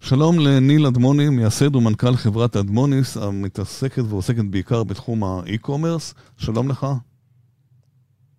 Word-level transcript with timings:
שלום 0.00 0.34
לניל 0.38 0.86
אדמוני, 0.86 1.28
מייסד 1.30 1.76
ומנכ"ל 1.76 2.16
חברת 2.16 2.56
אדמוניס, 2.56 3.16
המתעסקת 3.16 4.02
ועוסקת 4.10 4.44
בעיקר 4.50 4.84
בתחום 4.84 5.24
האי-קומרס. 5.24 6.14
שלום 6.36 6.68
לך. 6.68 6.86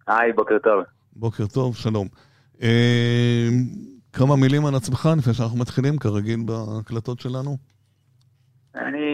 היי, 0.07 0.33
בוקר 0.33 0.57
טוב. 0.63 0.83
בוקר 1.15 1.47
טוב, 1.53 1.75
שלום. 1.75 2.07
אה, 2.61 3.47
כמה 4.13 4.35
מילים 4.35 4.65
על 4.65 4.75
עצמך 4.75 5.09
לפני 5.17 5.33
שאנחנו 5.33 5.57
מתחילים, 5.59 5.97
כרגיל 5.97 6.39
בהקלטות 6.45 7.19
שלנו. 7.19 7.57
אני 8.75 9.07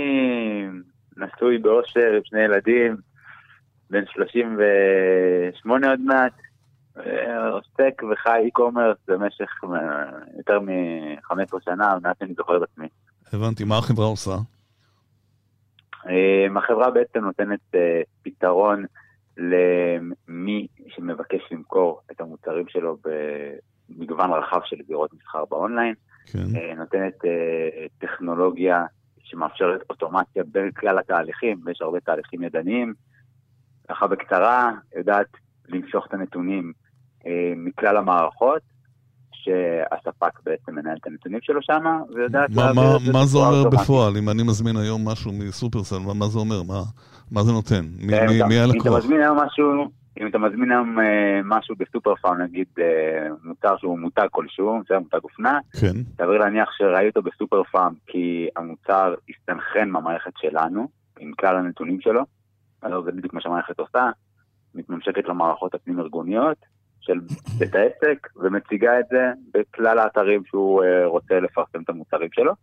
נשוי 1.18 1.58
באושר 1.58 2.14
עם 2.16 2.22
שני 2.24 2.42
ילדים, 2.42 2.96
בן 3.90 4.04
38 4.14 5.90
עוד 5.90 6.00
מעט, 6.00 6.34
עוסק 7.52 8.04
וחי 8.12 8.40
אי-קומרס 8.46 8.98
במשך 9.08 9.64
יותר 10.38 10.60
מ-15 10.60 11.58
שנה, 11.66 11.98
מאז 12.04 12.16
שאני 12.20 12.34
זוכר 12.34 12.58
את 12.58 12.62
עצמי. 12.72 12.88
הבנתי, 13.34 13.64
מה 13.64 13.78
החברה 13.78 14.06
עושה? 14.06 14.36
אמ, 16.10 16.58
החברה 16.58 16.92
בעצם 16.92 17.20
נותנת 17.20 17.60
אה, 17.76 18.02
פתרון 18.22 18.86
למי 19.38 20.68
שמבקש 20.88 21.42
למכור 21.52 22.02
את 22.12 22.22
המוצרים 22.22 22.68
שלו 22.68 22.98
במגוון 23.90 24.32
רחב 24.32 24.60
של 24.66 24.78
זירות 24.88 25.14
מסחר 25.14 25.46
באונליין. 25.46 25.94
כן. 26.26 26.56
אה, 26.56 26.76
נותנת 26.76 27.26
אה, 27.26 27.86
טכנולוגיה 28.00 28.86
שמאפשרת 29.24 29.82
אוטומציה 29.90 30.44
בין 30.44 30.72
כלל 30.72 31.00
התהליכים, 31.00 31.62
ויש 31.66 31.82
הרבה 31.82 32.00
תהליכים 32.00 32.44
ידניים. 32.44 32.94
ככה 33.90 34.08
בקצרה, 34.08 34.72
יודעת 34.96 35.28
למשוך 35.70 36.06
את 36.08 36.14
הנתונים 36.14 36.74
אה, 36.78 36.83
מכלל 37.56 37.98
המערכות, 37.98 38.62
שהספק 39.44 40.40
בעצם 40.46 40.76
מנהל 40.76 40.98
את 41.02 41.08
הנתונים 41.08 41.40
שלו 41.42 41.62
שם, 41.62 41.84
ויודעת 42.16 42.50
להעביר 42.56 42.96
את 42.96 43.02
זה 43.06 43.12
מה 43.14 43.26
זה 43.26 43.38
אומר 43.38 43.70
בפועל? 43.70 44.18
אם 44.18 44.30
אני 44.30 44.44
מזמין 44.44 44.78
היום 44.78 45.08
משהו 45.08 45.32
מסופרסל, 45.34 46.00
מה 46.16 46.26
זה 46.26 46.40
אומר? 46.40 46.64
מה, 46.64 46.82
מה 47.32 47.44
זה 47.44 47.52
נותן? 47.52 47.86
מי, 48.00 48.14
אה, 48.14 48.28
מי, 48.28 48.44
מי 48.50 48.60
הלקוח? 48.60 48.88
אם 48.88 48.92
אתה 48.92 48.98
מזמין 48.98 49.22
היום 49.22 49.40
משהו... 49.40 49.92
אם 50.22 50.28
אתה 50.28 50.38
מזמין 50.38 50.72
היום 50.72 51.00
אה, 51.00 51.42
משהו 51.44 51.76
בסופר 51.80 52.16
פארם, 52.16 52.42
נגיד 52.42 52.68
אה, 52.80 53.28
מוצר 53.44 53.78
שהוא 53.78 54.00
מותג 54.00 54.28
כלשהו, 54.32 54.82
זה 54.90 55.00
מותג 55.00 55.24
אופנה, 55.24 55.60
כן. 55.80 55.94
סביר 56.18 56.38
להניח 56.38 56.70
שראי 56.78 57.08
אותו 57.08 57.22
בסופר 57.22 57.64
פארם 57.64 57.94
כי 58.08 58.48
המוצר 58.56 59.14
הסתנכרן 59.30 59.90
מהמערכת 59.90 60.32
שלנו, 60.38 60.88
עם 61.20 61.32
כלל 61.40 61.56
הנתונים 61.56 62.02
שלו, 62.02 62.22
אז 62.82 62.92
זה 63.06 63.12
בדיוק 63.12 63.34
מה 63.34 63.42
שהמערכת 63.42 63.80
עושה, 63.80 64.10
מתממשקת 64.76 65.28
למערכות 65.28 65.76
הפנים-ארגוניות 65.76 66.58
של 67.04 67.20
בית 67.58 67.76
העסק, 67.76 68.28
ומציגה 68.36 69.00
את 69.00 69.06
זה 69.10 69.32
בכלל 69.54 70.00
האתרים 70.00 70.44
שהוא 70.46 70.84
אה, 70.84 71.06
רוצה 71.06 71.40
לפרסם 71.40 71.82
את 71.82 71.90
המוצרים 71.90 72.30
שלו. 72.32 72.54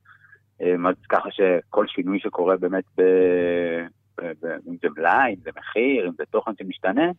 אה, 0.63 0.75
אז 0.89 0.95
ככה 1.09 1.29
שכל 1.31 1.87
שינוי 1.87 2.21
שקורה 2.21 2.57
באמת 2.57 2.85
ב... 2.99 3.03
אם 4.69 4.77
זה 4.83 4.89
מלאי, 4.97 5.31
אם 5.31 5.41
זה 5.43 5.51
מחיר, 5.59 6.07
אם 6.07 6.13
זה 6.19 6.25
תוכן 6.31 6.53
שמשתנה, 6.59 7.11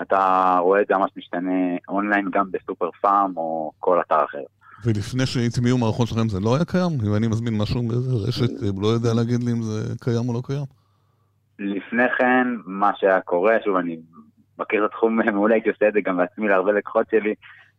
אתה 0.00 0.56
רואה 0.60 0.80
את 0.80 0.86
זה 0.86 0.94
ממש 0.94 1.10
משתנה 1.16 1.76
אונליין 1.88 2.30
גם 2.30 2.50
בסופר 2.50 2.90
פארם 3.00 3.32
או 3.36 3.72
כל 3.78 4.00
אתר 4.00 4.24
אחר. 4.24 4.42
ולפני 4.84 5.26
שהטמיעו 5.26 5.78
מערכות 5.78 6.08
שלכם 6.08 6.28
זה 6.28 6.40
לא 6.40 6.54
היה 6.56 6.64
קיים? 6.64 6.90
אם 7.06 7.14
אני 7.14 7.28
מזמין 7.28 7.58
משהו 7.58 7.82
באיזה 7.88 8.28
רשת, 8.28 8.50
הוא 8.70 8.82
לא 8.82 8.88
יודע 8.88 9.14
להגיד 9.14 9.42
לי 9.42 9.52
אם 9.52 9.62
זה 9.62 9.94
קיים 10.00 10.28
או 10.28 10.34
לא 10.34 10.42
קיים? 10.46 10.64
לפני 11.58 12.08
כן, 12.18 12.46
מה 12.66 12.90
שהיה 12.96 13.20
קורה, 13.20 13.56
שוב, 13.64 13.76
אני 13.76 13.96
מכיר 14.58 14.84
את 14.84 14.90
התחום 14.90 15.20
מעולה, 15.34 15.54
הייתי 15.54 15.68
עושה 15.68 15.88
את 15.88 15.92
זה 15.92 16.00
גם 16.00 16.16
בעצמי 16.16 16.48
להרבה 16.48 16.72
לקוחות 16.72 17.06
שלי, 17.10 17.34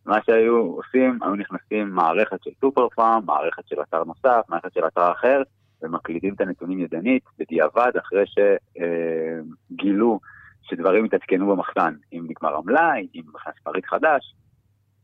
מה 0.06 0.18
שהיו 0.26 0.56
עושים, 0.56 1.18
היו 1.22 1.34
נכנסים 1.34 1.90
מערכת 1.90 2.42
של 2.42 2.50
סופר 2.60 2.88
פארם, 2.88 3.22
מערכת 3.26 3.68
של 3.68 3.76
אתר 3.82 4.04
נוסף, 4.04 4.40
מערכת 4.48 4.72
של 4.72 4.86
אתר 4.86 5.12
אחר, 5.12 5.42
ומקלידים 5.82 6.34
את 6.34 6.40
הנתונים 6.40 6.80
ידנית, 6.80 7.22
בדיעבד, 7.38 7.92
אחרי 7.98 8.24
שגילו 8.26 10.12
אה, 10.12 10.18
שדברים 10.62 11.04
התעדכנו 11.04 11.46
במחסן, 11.46 11.94
אם 12.12 12.26
נגמר 12.28 12.56
המלאי, 12.56 13.08
אם 13.14 13.22
נכנס 13.34 13.54
פריט 13.62 13.86
חדש, 13.86 14.34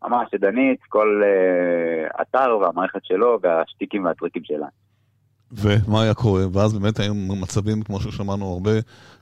ממש 0.04 0.32
ידנית, 0.32 0.80
כל 0.88 1.22
uh, 1.22 2.22
אתר 2.22 2.58
והמערכת 2.58 3.04
שלו 3.04 3.38
והשטיקים 3.42 4.04
והטריקים 4.04 4.44
שלה. 4.44 4.66
ומה 5.62 6.02
היה 6.02 6.14
קורה? 6.14 6.42
ואז 6.52 6.78
באמת 6.78 7.00
היו 7.00 7.14
מצבים, 7.14 7.82
כמו 7.82 8.00
ששמענו 8.00 8.52
הרבה, 8.52 8.70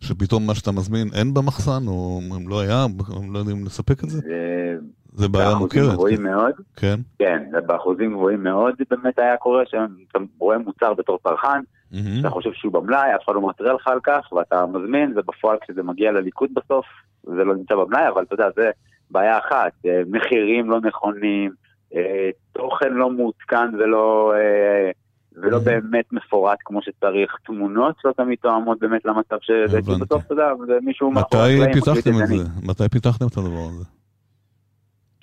שפתאום 0.00 0.46
מה 0.46 0.54
שאתה 0.54 0.72
מזמין 0.72 1.08
אין 1.14 1.34
במחסן, 1.34 1.86
או 1.86 2.20
אם 2.36 2.48
לא 2.48 2.60
היה, 2.60 2.86
הם 3.16 3.32
לא 3.32 3.38
יודעים 3.38 3.64
לספק 3.64 4.04
את 4.04 4.10
זה? 4.10 4.18
זה, 4.18 4.76
זה 5.12 5.28
בעיה 5.28 5.54
מוכרת. 5.54 5.70
באחוזים 5.72 5.92
גבוהים 5.92 6.16
כן. 6.16 6.22
מאוד. 6.22 6.52
כן. 6.76 7.00
כן, 7.18 7.42
זה 7.50 7.60
באחוזים 7.60 8.12
גבוהים 8.12 8.42
מאוד 8.42 8.74
באמת 8.90 9.18
היה 9.18 9.36
קורה, 9.36 9.62
שאתה 9.66 10.18
רואה 10.38 10.58
מוצר 10.58 10.94
בתור 10.94 11.18
צרכן, 11.22 11.48
mm-hmm. 11.92 11.96
אתה 12.20 12.30
חושב 12.30 12.50
שהוא 12.52 12.72
במלאי, 12.72 13.14
אף 13.16 13.24
אחד 13.24 13.34
לא 13.34 13.48
מתריע 13.48 13.72
לך 13.72 13.88
על 13.88 13.98
כך, 14.02 14.32
ואתה 14.32 14.66
מזמין, 14.66 15.12
ובפועל 15.16 15.56
כשזה 15.62 15.82
מגיע 15.82 16.12
לליכוד 16.12 16.50
בסוף, 16.54 16.86
זה 17.24 17.44
לא 17.44 17.54
נמצא 17.54 17.74
במלאי, 17.74 18.08
אבל 18.08 18.22
אתה 18.22 18.34
יודע, 18.34 18.46
זה 18.56 18.70
בעיה 19.10 19.38
אחת, 19.38 19.72
אה, 19.86 20.02
מחירים 20.06 20.70
לא 20.70 20.80
נכונים, 20.80 21.52
אה, 21.94 22.30
תוכן 22.52 22.92
לא 22.92 23.10
מעודכן 23.10 23.74
ולא, 23.78 24.32
אה, 24.36 24.90
ולא 25.36 25.56
mm-hmm. 25.56 25.60
באמת 25.60 26.12
מפורט 26.12 26.58
כמו 26.64 26.82
שצריך, 26.82 27.36
תמונות 27.46 27.94
לא 28.04 28.12
תמיד 28.12 28.38
תואמות 28.42 28.78
באמת 28.78 29.04
למצב 29.04 29.36
שזה, 29.40 29.78
כי 29.82 29.92
בסוף 30.00 30.26
אתה 30.26 30.32
יודע, 30.34 30.52
זה 30.66 30.72
מישהו 30.82 31.10
מאחורי. 31.10 31.60
מתי 31.60 31.72
פיתחתם 31.72 32.10
את 32.22 32.28
זה? 32.28 32.44
מתי 32.62 32.88
פיתחתם 32.88 33.26
את 33.26 33.36
הדבר 33.36 33.66
הזה? 33.70 33.84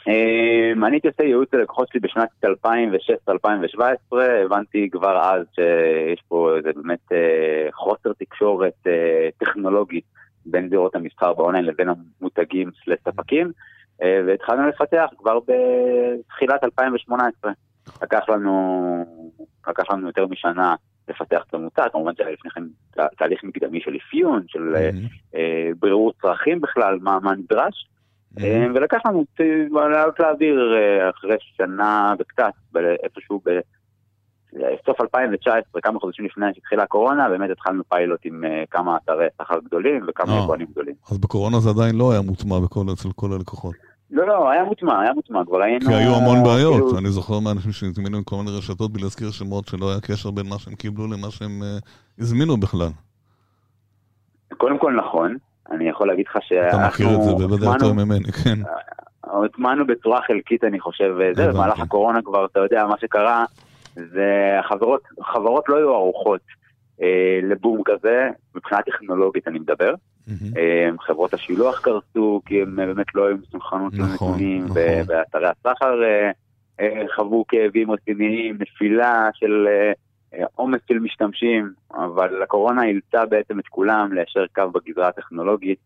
אמ, 0.08 0.86
אני 0.86 0.96
הייתי 0.96 1.08
עושה 1.08 1.24
ייעוץ 1.24 1.54
ללקוחות 1.54 1.88
שלי 1.92 2.00
בשנת 2.00 2.30
2016-2017, 4.14 4.16
הבנתי 4.46 4.90
כבר 4.92 5.22
אז 5.22 5.46
שיש 5.56 6.22
פה 6.28 6.58
איזה 6.58 6.70
באמת 6.76 7.12
אה, 7.12 7.68
חוסר 7.72 8.14
תקשורת 8.20 8.88
אה, 8.88 9.30
טכנולוגית 9.38 10.04
בין 10.46 10.70
זירות 10.70 10.96
המסחר 10.96 11.34
באונליין 11.34 11.66
לבין 11.66 11.88
המותגים 11.90 12.72
לספקים, 12.88 13.52
אה, 14.02 14.22
והתחלנו 14.28 14.68
לפתח 14.68 15.10
כבר 15.18 15.40
בתחילת 15.40 16.64
2018. 16.64 17.52
לקח 18.02 18.30
לנו, 18.30 19.06
לקח 19.68 19.84
לנו 19.92 20.08
יותר 20.08 20.28
משנה 20.28 20.76
לפתח 21.08 21.44
את 21.50 21.54
המותג, 21.54 21.88
כמובן 21.92 22.12
שהיה 22.18 22.32
לפני 22.32 22.52
כן 22.52 22.64
תהליך 23.18 23.44
מקדמי 23.44 23.82
של 23.82 23.96
אפיון, 23.96 24.44
של 24.48 24.76
mm-hmm. 24.76 25.38
בירור 25.80 26.14
צרכים 26.22 26.62
בכלל, 26.62 26.98
מה, 27.02 27.20
מה 27.20 27.36
נדרש. 27.36 27.90
אה, 28.40 28.66
ולקח 28.76 28.98
לנו 29.06 29.26
לעלות 29.72 30.20
לאוויר 30.20 30.76
אה, 30.78 31.10
אחרי 31.10 31.36
שנה 31.58 32.14
וקצת, 32.20 32.54
איפשהו 33.04 33.42
בסוף 34.54 35.02
2019, 35.02 35.82
כמה 35.82 36.00
חודשים 36.00 36.26
לפני 36.26 36.46
שהתחילה 36.56 36.84
הקורונה, 36.84 37.30
באמת 37.30 37.50
התחלנו 37.50 37.84
פיילוט 37.90 38.20
עם 38.24 38.44
אה, 38.46 38.64
כמה 38.72 38.98
אתרי 38.98 39.26
שכר 39.42 39.60
גדולים 39.66 40.06
וכמה 40.08 40.40
יבואנים 40.44 40.68
גדולים. 40.72 40.96
אז 41.12 41.18
בקורונה 41.18 41.60
זה 41.60 41.70
עדיין 41.70 41.96
לא 41.96 42.12
היה 42.12 42.22
מוטמע 42.22 42.60
בכל, 42.60 42.86
אצל 42.94 43.10
כל 43.16 43.34
הלקוחות. 43.34 43.76
לא, 44.12 44.28
לא, 44.28 44.50
היה 44.50 44.64
מוטמע, 44.64 45.02
היה 45.02 45.14
מוטמע, 45.14 45.46
כבר 45.46 45.62
היינו... 45.62 45.86
כי 45.86 45.94
היו 45.94 46.16
המון 46.16 46.44
בעיות, 46.44 46.74
כאילו... 46.74 46.98
אני 46.98 47.10
זוכר 47.10 47.40
מאנשים 47.40 47.72
שהזמינו 47.72 48.18
עם 48.18 48.24
כל 48.24 48.36
מיני 48.36 48.58
רשתות 48.58 48.94
בלי 48.94 49.04
להזכיר 49.04 49.32
שמות 49.32 49.68
שלא 49.68 49.92
היה 49.92 50.02
קשר 50.02 50.32
בין 50.32 50.46
מה 50.50 50.60
שהם 50.60 50.76
קיבלו 50.76 51.08
למה 51.08 51.32
שהם 51.32 51.62
הזמינו 52.20 52.58
בכלל. 52.58 52.90
קודם 54.58 54.80
כל 54.80 54.94
נכון, 54.94 55.38
אני 55.72 55.90
יכול 55.90 56.08
להגיד 56.08 56.26
לך 56.30 56.38
שאנחנו... 56.42 56.80
אתה 56.80 56.88
מכיר 56.88 57.08
את 57.16 57.22
זה 57.22 57.48
בוודאי 57.48 57.74
יותר 57.74 57.94
ממני, 57.94 58.32
כן. 58.32 58.60
הוטמענו 59.32 59.88
בצורה 59.88 60.22
חלקית, 60.22 60.64
אני 60.64 60.80
חושב, 60.80 61.16
זה, 61.36 61.48
במהלך 61.48 61.80
הקורונה 61.80 62.22
כבר, 62.22 62.46
אתה 62.46 62.60
יודע, 62.60 62.86
מה 62.86 62.96
שקרה, 63.02 63.46
זה 63.96 64.56
החברות, 64.60 65.02
חברות 65.22 65.70
לא 65.70 65.78
היו 65.78 65.94
ערוכות 65.94 66.42
אה, 67.02 67.40
לבום 67.44 67.82
כזה, 67.86 68.30
מבחינה 68.56 68.82
טכנולוגית 68.82 69.48
אני 69.48 69.60
מדבר. 69.60 69.94
אה, 70.58 70.90
חברות 71.00 71.34
השילוח 71.34 71.80
קרסו, 71.80 72.42
כי 72.46 72.62
הם 72.62 72.76
באמת 72.76 73.16
לא 73.16 73.28
היו 73.28 73.38
מסונכרנות 73.38 73.94
נכון, 73.94 74.10
לנתונים, 74.10 74.66
נכון. 74.66 74.78
באתרי 75.08 75.48
הסחר 75.48 76.04
אה, 76.04 76.32
אה, 76.80 77.06
חוו 77.16 77.46
כאבים 77.48 77.92
רציניים, 77.92 78.58
נפילה 78.60 79.30
של... 79.34 79.68
אה, 79.68 79.92
עומס 80.56 80.80
של 80.88 81.00
משתמשים, 81.00 81.74
אבל 81.94 82.44
הקורונה 82.44 82.84
אילצה 82.84 83.26
בעצם 83.26 83.60
את 83.60 83.68
כולם 83.68 84.14
ליישר 84.14 84.46
קו 84.56 84.72
בגזרה 84.72 85.08
הטכנולוגית 85.08 85.80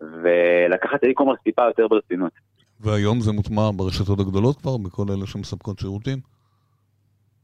ולקחת 0.00 0.94
את 0.94 1.04
האי-קומרס 1.04 1.38
טיפה 1.44 1.62
יותר 1.62 1.88
ברצינות. 1.88 2.32
והיום 2.80 3.20
זה 3.20 3.32
מוטמע 3.32 3.70
ברשתות 3.76 4.20
הגדולות 4.20 4.56
כבר, 4.56 4.76
בכל 4.76 5.02
אלה 5.08 5.26
שמספקות 5.26 5.78
שירותים? 5.78 6.18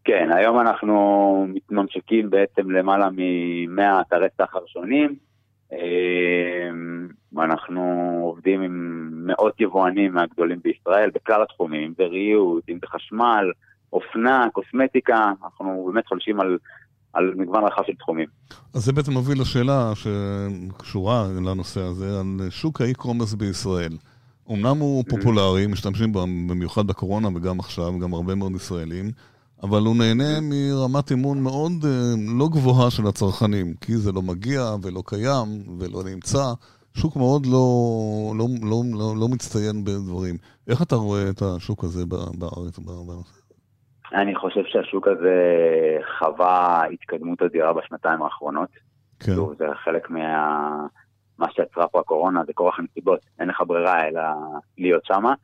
כן, 0.05 0.29
היום 0.32 0.61
אנחנו 0.61 1.47
מתממשקים 1.49 2.31
בעצם 2.31 2.70
למעלה 2.70 3.11
מ-100 3.11 4.00
אתרי 4.00 4.29
סחר 4.38 4.67
שונים. 4.67 5.14
אמ, 5.75 7.09
אנחנו 7.38 7.82
עובדים 8.23 8.62
עם 8.62 9.11
מאות 9.26 9.61
יבואנים 9.61 10.15
מהגדולים 10.15 10.59
בישראל 10.65 11.11
בכלל 11.15 11.43
התחומים, 11.43 11.82
אם 11.82 11.93
זה 11.99 12.05
ריהוט, 12.05 12.65
אם 12.69 12.79
זה 12.81 12.87
חשמל, 12.87 13.50
אופנה, 13.93 14.47
קוסמטיקה, 14.53 15.32
אנחנו 15.44 15.91
באמת 15.93 16.06
חולשים 16.06 16.41
על, 16.41 16.59
על 17.12 17.35
מגוון 17.37 17.65
רחב 17.65 17.82
של 17.87 17.94
תחומים. 17.94 18.26
אז 18.75 18.85
זה 18.85 18.93
בעצם 18.93 19.12
מוביל 19.12 19.41
לשאלה 19.41 19.93
שקשורה 19.94 21.25
לנושא 21.37 21.81
הזה, 21.81 22.21
על 22.21 22.50
שוק 22.50 22.81
האי-קומרס 22.81 23.35
בישראל. 23.35 23.93
אמנם 24.50 24.76
הוא 24.79 25.05
פופולרי, 25.09 25.67
משתמשים 25.67 26.12
בו 26.12 26.21
במיוחד 26.21 26.87
בקורונה 26.87 27.29
וגם 27.35 27.61
עכשיו, 27.61 27.99
גם 27.99 28.15
הרבה 28.15 28.35
מאוד 28.35 28.53
ישראלים, 28.55 29.11
אבל 29.64 29.81
הוא 29.87 29.96
נהנה 29.96 30.40
מרמת 30.43 31.12
אמון 31.12 31.43
מאוד 31.43 31.72
לא 32.38 32.46
גבוהה 32.49 32.90
של 32.90 33.06
הצרכנים, 33.06 33.75
כי 33.81 33.93
זה 33.96 34.12
לא 34.12 34.22
מגיע 34.22 34.61
ולא 34.82 35.02
קיים 35.06 35.49
ולא 35.78 36.00
נמצא. 36.05 36.44
שוק 36.96 37.16
מאוד 37.16 37.46
לא, 37.46 37.69
לא, 38.38 38.46
לא, 38.70 38.76
לא, 38.99 39.14
לא 39.20 39.28
מצטיין 39.28 39.84
בדברים. 39.84 40.37
איך 40.69 40.82
אתה 40.82 40.96
רואה 40.96 41.31
את 41.31 41.43
השוק 41.43 41.84
הזה 41.84 42.06
בארץ? 42.38 42.78
אני 44.14 44.34
חושב 44.34 44.61
שהשוק 44.66 45.08
הזה 45.08 45.37
חווה 46.19 46.82
התקדמות 46.93 47.43
אדירה 47.43 47.72
בשנתיים 47.72 48.22
האחרונות. 48.22 48.69
כן. 49.20 49.34
שוב, 49.34 49.55
זה 49.58 49.64
חלק 49.84 50.11
מה... 50.11 50.70
מה 51.38 51.46
שיצרה 51.52 51.88
פה 51.88 52.00
הקורונה, 52.00 52.43
זה 52.46 52.52
כורח 52.52 52.78
הנסיבות, 52.78 53.20
אין 53.40 53.49
לך 53.49 53.62
ברירה 53.66 54.08
אלא 54.08 54.22
להיות 54.78 55.05
שמה. 55.05 55.34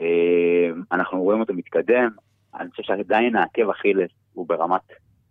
אה, 0.00 0.70
אנחנו 0.92 1.22
רואים 1.22 1.40
אותו 1.40 1.54
מתקדם, 1.54 2.08
אני 2.58 2.70
חושב 2.70 2.82
שעדיין 2.82 3.36
העקב 3.36 3.70
אכילס 3.70 4.10
הוא 4.32 4.48
ברמת 4.48 4.80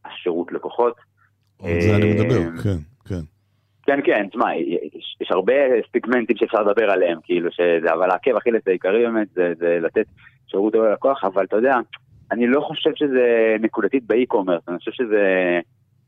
השירות 0.05 0.51
לקוחות. 0.51 0.95
על 1.63 1.81
זה 1.81 1.95
אני 1.95 2.13
מדבר, 2.13 2.37
אה, 2.37 2.63
כן, 2.63 2.77
כן. 3.09 3.21
כן, 3.87 3.99
כן, 4.05 4.27
תשמע, 4.29 4.55
יש, 4.55 5.17
יש 5.21 5.31
הרבה 5.31 5.53
סטיגמנטים 5.89 6.37
שאפשר 6.37 6.61
לדבר 6.63 6.91
עליהם, 6.91 7.19
כאילו 7.23 7.51
שזה, 7.51 7.93
אבל 7.93 8.11
העקב 8.11 8.35
אכילס 8.35 8.61
העיקרי 8.67 9.05
באמת 9.05 9.27
זה, 9.33 9.53
זה 9.59 9.77
לתת 9.81 10.05
שירות 10.47 10.75
ללקוח, 10.75 11.23
אבל 11.23 11.43
אתה 11.43 11.55
יודע, 11.55 11.75
אני 12.31 12.47
לא 12.47 12.61
חושב 12.61 12.89
שזה 12.95 13.55
נקודתית 13.61 14.03
באי-קומרס, 14.03 14.61
אני 14.67 14.77
חושב 14.77 14.91
שזה 14.91 15.23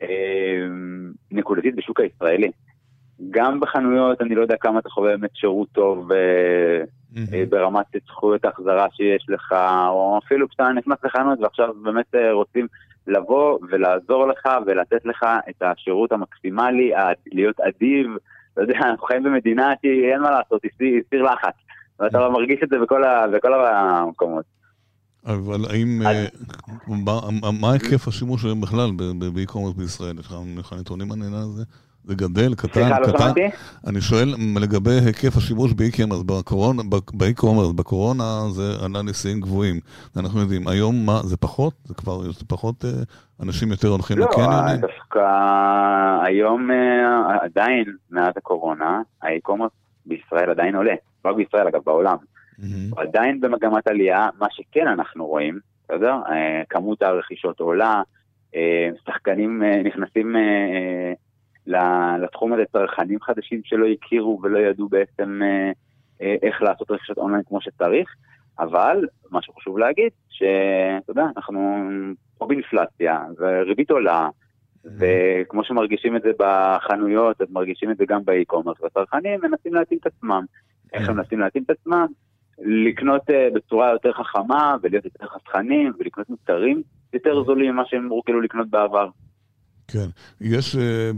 אה, 0.01 0.67
נקודתית 1.31 1.75
בשוק 1.75 1.99
הישראלי. 1.99 2.51
גם 3.29 3.59
בחנויות, 3.59 4.21
אני 4.21 4.35
לא 4.35 4.41
יודע 4.41 4.55
כמה 4.57 4.79
אתה 4.79 4.89
חווה 4.89 5.17
באמת 5.17 5.35
שירות 5.35 5.67
טוב 5.71 6.11
אה, 6.11 6.83
אה, 7.33 7.43
ברמת 7.49 7.85
זכויות 8.07 8.45
ההחזרה 8.45 8.87
שיש 8.91 9.25
לך, 9.29 9.55
או 9.87 10.19
אפילו 10.25 10.49
כשאתה 10.49 10.69
נכנס 10.69 10.97
לחנות 11.03 11.39
ועכשיו 11.39 11.73
באמת 11.83 12.15
אה, 12.15 12.31
רוצים 12.33 12.67
לבוא 13.07 13.59
ולעזור 13.69 14.27
לך 14.27 14.49
ולתת 14.65 15.05
לך 15.05 15.25
את 15.49 15.61
השירות 15.61 16.11
המקסימלי, 16.11 16.91
להיות 17.31 17.59
אדיב. 17.59 18.07
אתה 18.53 18.61
יודע, 18.61 18.79
אנחנו 18.79 19.05
חיים 19.05 19.23
במדינה 19.23 19.73
שאין 19.81 20.21
מה 20.21 20.31
לעשות, 20.31 20.61
היא 20.79 21.01
סיר 21.09 21.23
לחץ. 21.23 21.53
ואתה 21.99 22.29
מרגיש 22.29 22.59
את 22.63 22.69
זה 22.69 22.79
בכל, 22.79 23.03
בכל 23.33 23.65
המקומות. 23.65 24.45
אבל 25.25 25.65
האם, 25.69 26.01
מה 27.61 27.71
היקף 27.71 28.07
השימוש 28.07 28.45
היום 28.45 28.61
בכלל 28.61 28.91
ב 29.33 29.37
e-commerce 29.37 29.73
בישראל? 29.73 30.19
יש 30.19 30.25
לך 30.59 30.73
נתונים 30.79 31.11
על 31.11 31.21
העניין 31.21 31.41
הזה? 31.41 31.63
זה 32.03 32.15
גדל, 32.15 32.55
קטן, 32.55 32.89
לא 33.01 33.07
קטן. 33.07 33.33
אני 33.87 34.01
שואל 34.01 34.35
לגבי 34.61 34.99
היקף 35.05 35.37
השימוש 35.37 35.73
ב 35.73 35.77
e-commerce, 35.77 36.23
ב 37.13 37.18
e-commerce, 37.18 37.71
בקורונה 37.71 38.23
זה 38.49 38.85
עלה 38.85 38.99
לשיאים 39.09 39.39
גבוהים. 39.41 39.79
אנחנו 40.17 40.41
יודעים, 40.41 40.67
היום 40.67 41.05
מה, 41.05 41.19
זה 41.23 41.37
פחות? 41.37 41.73
זה 41.85 41.93
כבר, 41.93 42.21
זה 42.21 42.45
פחות, 42.47 42.85
אה, 42.85 42.89
אנשים 43.43 43.71
יותר 43.71 43.87
הולכים 43.87 44.17
לא, 44.17 44.25
לקניונים? 44.25 44.81
לא, 44.81 44.87
דווקא 44.87 45.19
היום 46.23 46.71
אה, 46.71 47.37
עדיין, 47.41 47.95
מאז 48.11 48.33
הקורונה, 48.37 49.01
ה 49.21 49.26
e-commerce 49.26 49.71
בישראל 50.05 50.49
עדיין 50.49 50.75
עולה. 50.75 50.93
לא 51.25 51.29
רק 51.29 51.35
בישראל, 51.35 51.67
אגב, 51.67 51.81
בעולם. 51.85 52.17
הוא 52.89 53.01
עדיין 53.01 53.41
במגמת 53.41 53.87
עלייה, 53.87 54.27
מה 54.39 54.47
שכן 54.51 54.87
אנחנו 54.87 55.25
רואים, 55.25 55.59
יודע, 55.93 56.13
אה, 56.29 56.61
כמות 56.69 57.01
הרכישות 57.01 57.59
עולה, 57.59 58.01
שחקנים 59.05 59.63
נכנסים 59.83 60.35
לתחום 62.21 62.53
הזה 62.53 62.63
צרכנים 62.71 63.21
חדשים 63.21 63.61
שלא 63.63 63.85
הכירו 63.85 64.39
ולא 64.43 64.59
ידעו 64.59 64.89
בעצם 64.89 65.39
אה, 65.43 65.71
אה, 66.21 66.35
איך 66.41 66.61
לעשות 66.61 66.91
רכישות 66.91 67.17
אונליין 67.17 67.43
כמו 67.47 67.61
שצריך, 67.61 68.15
אבל 68.59 69.07
מה 69.31 69.41
שחשוב 69.41 69.77
להגיד, 69.77 70.11
שאתה 70.29 71.11
יודע, 71.11 71.25
אנחנו 71.37 71.83
פה 72.37 72.47
באינפלציה, 72.47 73.19
וריבית 73.37 73.91
עולה, 73.91 74.29
וכמו 74.85 75.63
שמרגישים 75.63 76.15
את 76.15 76.21
זה 76.21 76.31
בחנויות, 76.39 77.41
אז 77.41 77.47
מרגישים 77.51 77.91
את 77.91 77.97
זה 77.97 78.05
גם 78.07 78.25
באי-קומרס, 78.25 78.81
והצרכנים 78.81 79.39
מנסים 79.43 79.73
להתאים 79.73 79.99
את 80.01 80.07
עצמם. 80.07 80.45
איך 80.93 81.09
הם 81.09 81.17
מנסים 81.17 81.39
להתאים 81.39 81.63
את 81.63 81.69
עצמם? 81.69 82.05
לקנות 82.59 83.29
uh, 83.29 83.53
בצורה 83.53 83.91
יותר 83.91 84.13
חכמה, 84.13 84.75
ולהיות 84.81 85.05
יותר 85.05 85.27
חסכנים, 85.27 85.93
ולקנות 85.99 86.29
מוצרים 86.29 86.81
יותר 87.13 87.43
זולים 87.43 87.71
ממה 87.71 87.83
שהם 87.85 88.05
אמרו 88.05 88.23
כאילו 88.25 88.41
לקנות 88.41 88.69
בעבר. 88.69 89.09
כן, 89.91 90.09
יש, 90.41 90.75
אה, 90.75 91.11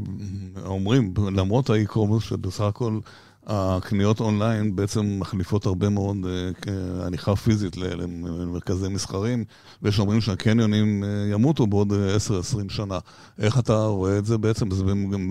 אומרים, 0.66 1.14
למרות 1.36 1.70
האי-קומרס, 1.70 2.24
שבסך 2.24 2.62
הכל 2.62 3.00
הקניות 3.46 4.20
אונליין 4.20 4.76
בעצם 4.76 5.20
מחליפות 5.20 5.66
הרבה 5.66 5.90
מאוד 5.90 6.18
אה, 6.26 7.06
הליכה 7.06 7.36
פיזית 7.36 7.78
למרכזי 7.78 8.88
מסחרים, 8.88 9.44
ויש 9.82 10.00
אומרים 10.00 10.22
שהקניונים 10.22 11.04
אה, 11.04 11.10
ימותו 11.32 11.68
בעוד 11.68 11.94
10-20 11.94 12.70
שנה. 12.70 13.00
איך 13.40 13.60
אתה 13.60 13.86
רואה 13.86 14.18
את 14.18 14.26
זה 14.26 14.38
בעצם? 14.38 14.72
זה 14.72 14.84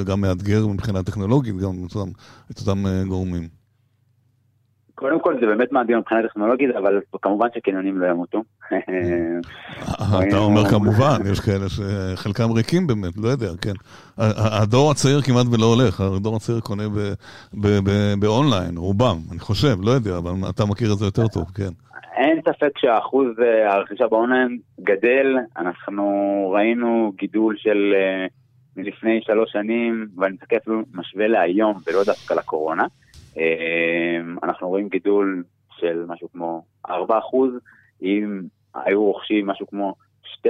גם 0.04 0.20
מאתגר 0.20 0.66
מבחינה 0.66 1.02
טכנולוגית, 1.02 1.56
גם 1.56 1.86
את 2.50 2.60
אותם 2.60 2.84
גורמים. 3.08 3.59
קודם 5.00 5.20
כל 5.20 5.34
זה 5.40 5.46
באמת 5.46 5.72
מאדיר 5.72 5.98
מבחינה 5.98 6.22
טכנולוגית, 6.28 6.70
אבל 6.76 7.00
כמובן 7.22 7.48
שקניונים 7.54 7.98
לא 7.98 8.06
ימותו. 8.06 8.42
אתה 10.28 10.36
אומר 10.36 10.64
כמובן, 10.70 11.16
יש 11.32 11.40
כאלה 11.40 11.66
שחלקם 11.68 12.50
ריקים 12.50 12.86
באמת, 12.86 13.16
לא 13.22 13.28
יודע, 13.28 13.46
כן. 13.60 13.72
הדור 14.62 14.90
הצעיר 14.90 15.20
כמעט 15.22 15.46
ולא 15.52 15.66
הולך, 15.66 16.00
הדור 16.00 16.36
הצעיר 16.36 16.60
קונה 16.60 16.82
באונליין, 18.20 18.76
רובם, 18.76 19.16
אני 19.30 19.38
חושב, 19.38 19.76
לא 19.82 19.90
יודע, 19.90 20.18
אבל 20.18 20.30
אתה 20.50 20.64
מכיר 20.66 20.92
את 20.92 20.98
זה 20.98 21.04
יותר 21.04 21.28
טוב, 21.28 21.44
כן. 21.54 21.72
אין 22.16 22.40
ספק 22.48 22.78
שהאחוז 22.78 23.28
אה, 23.42 23.74
הרכישה 23.74 24.06
באונליין 24.06 24.58
גדל, 24.80 25.36
אנחנו 25.56 26.06
ראינו 26.54 27.12
גידול 27.16 27.56
של 27.58 27.92
אה, 27.94 28.26
מלפני 28.76 29.20
שלוש 29.22 29.52
שנים, 29.52 30.06
ואני 30.16 30.34
מסתכל 30.34 30.56
אפילו 30.56 30.82
משווה 30.94 31.28
להיום 31.28 31.74
ולא 31.86 32.04
דווקא 32.04 32.34
לקורונה. 32.34 32.84
אמ, 33.36 34.36
אנחנו 34.42 34.68
רואים 34.68 34.88
גידול 34.88 35.44
של 35.70 36.04
משהו 36.08 36.28
כמו 36.32 36.64
4%, 36.86 36.90
אם 38.02 38.42
היו 38.74 39.04
רוכשים 39.04 39.46
משהו 39.46 39.66
כמו 39.66 39.94
12% 40.24 40.48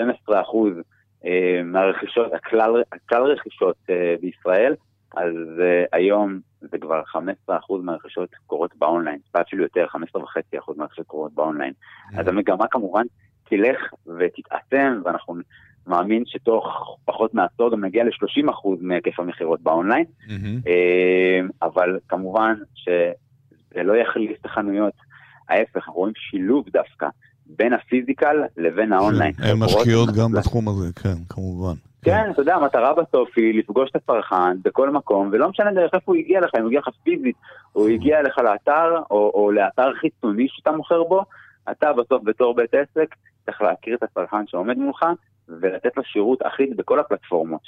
אמ, 1.25 1.73
מהרכישות, 1.73 2.33
הכלל, 2.33 2.83
הכלל 2.93 3.23
רכישות 3.23 3.77
אה, 3.91 4.15
בישראל, 4.21 4.75
אז 5.17 5.35
אה, 5.61 5.85
היום 5.93 6.41
זה 6.61 6.79
כבר 6.79 7.03
15% 7.49 7.51
מהרכישות 7.83 8.31
קורות 8.47 8.71
באונליין, 8.79 9.19
אפילו 9.33 9.63
יותר, 9.63 9.87
15.5% 9.95 10.73
מהרכישות 10.77 11.07
קורות 11.07 11.33
באונליין. 11.35 11.73
אז 12.17 12.29
המגמה 12.29 12.67
כמובן 12.71 13.03
תלך 13.45 13.95
ותתעצם, 14.19 15.01
ואנחנו 15.05 15.35
מאמין 15.91 16.23
שתוך 16.27 16.97
פחות 17.05 17.35
מעשור 17.35 17.71
גם 17.71 17.85
נגיע 17.85 18.05
ל-30% 18.05 18.69
מהיקף 18.81 19.21
המכירות 19.21 19.61
ב 19.61 19.66
online, 19.66 20.05
mm-hmm. 20.05 20.33
אבל 21.63 21.99
כמובן 22.09 22.55
שזה 22.75 23.83
לא 23.83 23.97
יחליף 23.97 24.41
את 24.41 24.45
החנויות, 24.45 24.93
ההפך, 25.49 25.77
אנחנו 25.77 25.93
רואים 25.93 26.15
שילוב 26.17 26.65
דווקא 26.69 27.09
בין 27.47 27.73
ה 27.73 27.80
physical 27.80 28.37
לבין 28.57 28.93
האונליין. 28.93 29.33
הן 29.39 29.59
משקיעות 29.59 30.09
גם 30.09 30.33
בתחום 30.33 30.69
הזה, 30.69 30.93
כן, 31.03 31.17
כמובן. 31.29 31.75
כן, 32.03 32.31
אתה 32.31 32.43
יודע, 32.43 32.55
המטרה 32.55 32.95
בסוף 32.95 33.29
היא 33.37 33.59
לפגוש 33.59 33.91
את 33.91 33.97
הצרכן 33.97 34.63
בכל 34.65 34.91
מקום, 34.91 35.29
ולא 35.33 35.49
משנה 35.49 35.73
דרך 35.73 35.95
איפה 35.95 36.13
הוא 36.13 36.17
הגיע 36.17 36.41
לך, 36.41 36.51
אם 36.55 36.61
הוא 36.61 36.69
הגיע 36.69 36.81
לך 36.81 36.89
פיזית, 37.03 37.37
או 37.75 37.81
הוא 37.81 37.89
הגיע 37.89 38.23
לך 38.23 38.39
לאתר, 38.39 39.03
או, 39.11 39.33
או 39.35 39.51
לאתר 39.53 39.95
חיצוני 40.01 40.47
שאתה 40.49 40.73
מוכר 40.73 41.03
בו, 41.03 41.25
אתה 41.71 41.93
בסוף 41.93 42.23
בתור 42.25 42.55
בית 42.55 42.75
עסק 42.75 43.15
צריך 43.47 43.63
להכיר 43.63 43.95
את 43.95 44.03
הצרכן 44.03 44.47
שעומד 44.47 44.79
מולך, 44.79 45.05
ולתת 45.61 45.97
לו 45.97 46.03
שירות 46.05 46.39
אחיד 46.43 46.77
בכל 46.77 47.01
הפלטפורמות, 47.01 47.61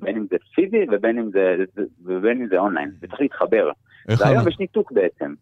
בין 0.00 0.16
אם 0.16 0.26
זה 0.30 0.36
פיזי 0.54 0.86
ובין 0.92 1.18
אם 1.18 1.30
זה, 1.30 1.56
ובין 2.04 2.40
אם 2.40 2.48
זה 2.48 2.58
אונליין, 2.58 2.90
זה 3.00 3.06
צריך 3.06 3.20
להתחבר. 3.20 3.70
והיום 4.08 4.48
יש 4.48 4.58
ניתוק 4.58 4.92
בעצם. 4.92 5.34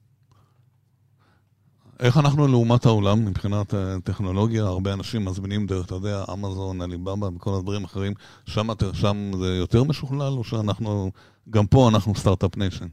איך 2.00 2.16
אנחנו 2.16 2.48
לעומת 2.48 2.86
העולם 2.86 3.26
מבחינת 3.26 3.74
אה, 3.74 3.94
טכנולוגיה? 4.04 4.62
הרבה 4.62 4.92
אנשים 4.92 5.24
מזמינים 5.24 5.66
דרך, 5.66 5.86
אתה 5.86 5.94
יודע, 5.94 6.24
אמזון, 6.32 6.80
עליבאבא 6.80 7.26
וכל 7.26 7.50
הדברים 7.58 7.82
האחרים. 7.82 8.12
שם, 8.46 8.66
שם 8.92 9.30
זה 9.38 9.46
יותר 9.46 9.84
משוכלל, 9.84 10.32
או 10.38 10.44
שאנחנו, 10.44 11.10
גם 11.50 11.66
פה 11.66 11.88
אנחנו 11.94 12.14
start-up 12.14 12.56
nation? 12.56 12.86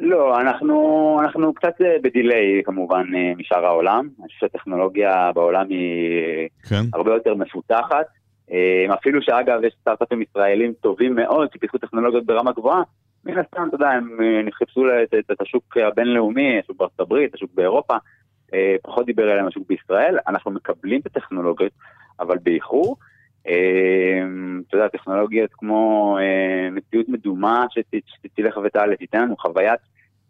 לא, 0.00 0.40
אנחנו, 0.40 1.18
אנחנו 1.22 1.54
קצת 1.54 1.80
אה, 1.80 1.96
בדיליי 2.02 2.62
כמובן 2.64 3.04
אה, 3.14 3.32
משאר 3.36 3.66
העולם. 3.66 4.08
אני 4.18 4.28
חושב 4.28 4.38
שהטכנולוגיה 4.40 5.32
בעולם 5.34 5.66
היא 5.68 6.48
כן. 6.68 6.82
הרבה 6.94 7.14
יותר 7.14 7.34
מפותחת. 7.34 8.06
אה, 8.52 8.94
אפילו 8.94 9.22
שאגב 9.22 9.64
יש 9.64 9.74
סטארט-אפים 9.80 10.22
ישראלים 10.22 10.72
טובים 10.80 11.14
מאוד 11.14 11.48
שפיתחו 11.54 11.78
טכנולוגיות 11.78 12.26
ברמה 12.26 12.52
גבוהה, 12.52 12.82
מן 13.24 13.38
הסתם, 13.38 13.68
אתה 13.68 13.74
יודע, 13.74 13.88
הם 13.88 14.18
נחפשו 14.44 14.84
את, 15.02 15.14
את, 15.14 15.30
את 15.30 15.40
השוק 15.40 15.76
הבינלאומי, 15.76 16.58
השוק 16.58 16.76
בארצות 16.76 17.00
הברית, 17.00 17.34
השוק 17.34 17.50
באירופה, 17.54 17.94
פחות 18.82 19.06
דיבר 19.06 19.22
עליהם 19.30 19.46
השוק 19.46 19.68
בישראל. 19.68 20.18
אנחנו 20.28 20.50
מקבלים 20.50 21.00
את 21.00 21.06
הטכנולוגיות, 21.06 21.72
אבל 22.20 22.38
באיחור. 22.42 22.96
אתה 23.42 24.76
יודע, 24.76 24.88
טכנולוגיות 24.88 25.50
כמו 25.52 26.18
מציאות 26.72 27.08
מדומה 27.08 27.66
שתלך 27.70 28.56
ותעלה, 28.64 28.96
תיתן 28.96 29.22
לנו 29.22 29.36
חוויית 29.36 29.80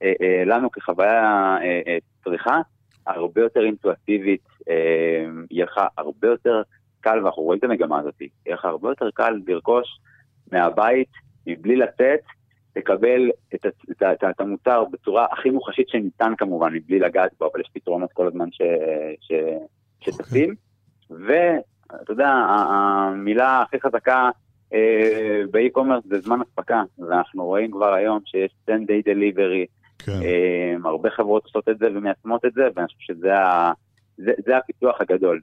אה, 0.02 0.12
אה, 0.22 0.44
לנו 0.44 0.70
כחוויה 0.70 1.56
אה, 1.62 1.98
צריכה 2.24 2.60
הרבה 3.06 3.40
יותר 3.40 3.64
אינטואטיבית, 3.64 4.48
יהיה 5.50 5.64
לך 5.64 5.80
הרבה 5.98 6.28
יותר 6.28 6.62
קל, 7.00 7.24
ואנחנו 7.24 7.42
רואים 7.42 7.58
את 7.58 7.64
המגמה 7.64 7.98
הזאת, 7.98 8.20
יהיה 8.20 8.56
לך 8.56 8.64
הרבה 8.64 8.88
יותר 8.88 9.10
קל 9.14 9.40
לרכוש 9.46 10.00
מהבית, 10.52 11.08
מבלי 11.46 11.76
לצאת, 11.76 12.20
לקבל 12.76 13.30
את, 13.54 13.66
את, 13.66 14.02
את, 14.02 14.24
את 14.30 14.40
המוצר 14.40 14.84
בצורה 14.84 15.26
הכי 15.32 15.50
מוחשית 15.50 15.88
שניתן 15.88 16.32
כמובן, 16.38 16.74
מבלי 16.74 16.98
לגעת 16.98 17.30
בו, 17.38 17.50
אבל 17.52 17.60
יש 17.60 17.70
פתרונות 17.72 18.12
כל 18.12 18.26
הזמן 18.26 18.48
ש, 18.52 18.62
ש, 19.20 19.32
ואתה 21.92 22.12
יודע, 22.12 22.28
המילה 22.28 23.62
הכי 23.62 23.80
חזקה 23.80 24.30
אה, 24.74 25.42
ב 25.50 25.55
e-commerce 25.55 26.04
זה 26.08 26.20
זמן 26.20 26.38
אספקה, 26.40 26.82
ואנחנו 27.08 27.44
רואים 27.44 27.70
כבר 27.70 27.94
היום 27.94 28.20
שיש 28.24 28.52
10 28.64 28.72
day 28.72 29.08
delivery, 29.08 29.66
כן. 29.98 30.22
אה, 30.22 30.90
הרבה 30.90 31.10
חברות 31.10 31.44
עושות 31.44 31.68
את 31.68 31.78
זה 31.78 31.86
ומיישמות 31.94 32.44
את 32.44 32.52
זה, 32.52 32.62
ואני 32.76 32.86
חושב 32.86 33.14
שזה 33.14 33.34
זה, 34.18 34.32
זה 34.46 34.56
הפיתוח 34.56 35.00
הגדול. 35.00 35.40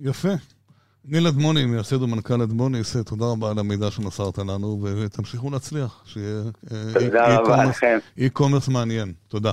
יפה. 0.00 0.28
ניל 1.04 1.26
אדמוני, 1.26 1.66
מייסד 1.66 2.02
ומנכ"ל 2.02 2.42
אדמוני, 2.42 2.78
תודה 3.06 3.24
רבה 3.24 3.50
על 3.50 3.58
המידע 3.58 3.90
שמסרת 3.90 4.38
לנו, 4.38 4.82
ותמשיכו 4.82 5.50
להצליח, 5.50 6.02
שיהיה 6.06 6.42
אה. 6.72 8.00
e-commerce 8.18 8.68
מעניין. 8.68 9.12
תודה. 9.28 9.52